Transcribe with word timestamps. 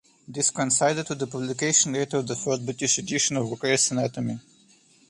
This 0.27 0.49
coincided 0.49 1.07
with 1.07 1.19
the 1.19 1.27
publication 1.27 1.91
date 1.91 2.15
of 2.15 2.25
the 2.25 2.35
third 2.35 2.65
British 2.65 2.97
edition 2.97 3.37
of 3.37 3.59
Gray's 3.59 3.91
Anatomy. 3.91 4.39